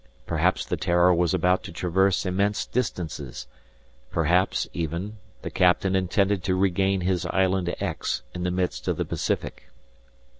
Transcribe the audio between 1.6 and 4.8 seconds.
to traverse immense distances; perhaps